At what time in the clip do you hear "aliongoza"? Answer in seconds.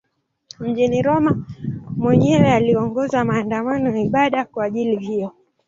2.53-3.25